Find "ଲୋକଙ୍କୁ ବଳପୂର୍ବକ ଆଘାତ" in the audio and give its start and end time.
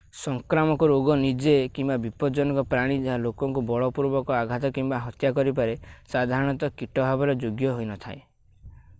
3.25-4.71